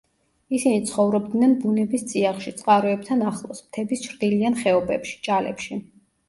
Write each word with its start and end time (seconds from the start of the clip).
ისინი 0.59 0.77
ცხოვრობდნენ 0.91 1.51
ბუნების 1.65 2.05
წიაღში, 2.11 2.53
წყაროებთან 2.61 3.21
ახლოს 3.33 3.61
მთების 3.67 4.03
ჩრდილიან 4.07 4.59
ხეობებში, 4.63 5.17
ჭალებში. 5.29 5.81